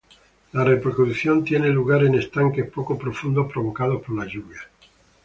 La 0.53 0.63
reproducción 0.63 1.43
tiene 1.43 1.69
lugar 1.69 2.03
en 2.05 2.15
estanques 2.15 2.67
poco 2.71 2.97
profundos 2.97 3.51
provocados 3.53 4.01
por 4.01 4.15
las 4.15 4.27
lluvias. 4.29 4.67